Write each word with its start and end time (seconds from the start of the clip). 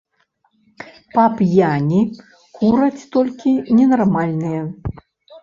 Па 1.15 1.25
п'яні 1.41 1.99
кураць 2.57 3.05
толькі 3.17 3.53
ненармальныя! 3.83 4.61